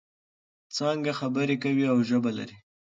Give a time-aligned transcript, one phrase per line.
[0.75, 2.57] څانګه خبرې کوي او ژبه لري.